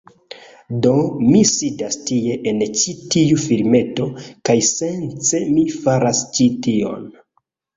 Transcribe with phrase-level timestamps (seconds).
[0.85, 0.93] Do,
[1.25, 4.09] mi sidas tie, en ĉi tiu filmeto,
[4.51, 7.07] kaj, sence mi faras ĉi tion...